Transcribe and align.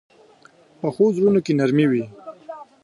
پخو 0.79 1.05
زړونو 1.15 1.39
کې 1.45 1.53
نرمي 1.59 1.85
وي 1.91 2.05